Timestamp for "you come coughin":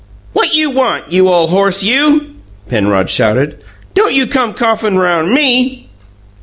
4.15-4.97